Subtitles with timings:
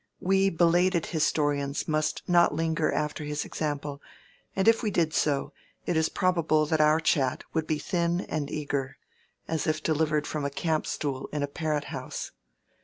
[0.19, 4.01] We belated historians must not linger after his example;
[4.55, 5.53] and if we did so,
[5.85, 8.97] it is probable that our chat would be thin and eager,
[9.47, 12.31] as if delivered from a campstool in a parrot house.